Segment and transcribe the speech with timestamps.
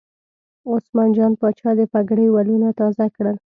[0.73, 3.35] عثمان جان پاچا د پګړۍ ولونه تازه کړل.